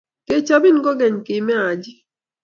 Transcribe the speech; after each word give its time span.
Kechobin 0.27 0.77
kokeny, 0.85 1.15
kime 1.25 1.53
Haji. 1.61 1.93